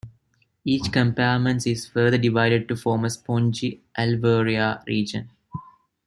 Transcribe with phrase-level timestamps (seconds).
[0.65, 5.29] Each compartment is further divided to form a spongy alveolar region.